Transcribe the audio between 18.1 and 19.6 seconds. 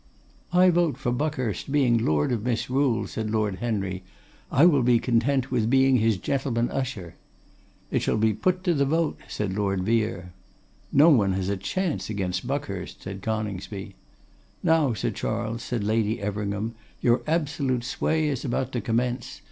is about to commence.